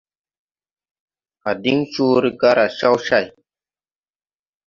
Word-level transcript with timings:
À 1.49 1.51
diŋ 1.63 1.79
coore 1.93 2.29
garà 2.41 2.65
sawcày. 2.77 3.25